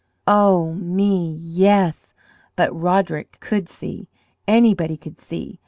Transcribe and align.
Oh, 0.25 0.73
me, 0.73 1.31
yes! 1.31 2.15
but 2.55 2.73
Roderick 2.75 3.39
could 3.39 3.69
see! 3.69 4.09
Anybody 4.47 4.97
could 4.97 5.19
see! 5.19 5.59